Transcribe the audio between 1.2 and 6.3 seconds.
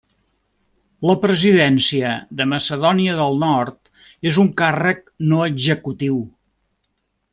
Presidència de Macedònia del Nord és un càrrec no executiu.